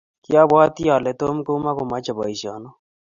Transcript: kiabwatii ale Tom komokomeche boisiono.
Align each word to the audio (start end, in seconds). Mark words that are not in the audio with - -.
kiabwatii 0.23 0.91
ale 0.95 1.11
Tom 1.19 1.37
komokomeche 1.45 2.11
boisiono. 2.17 2.69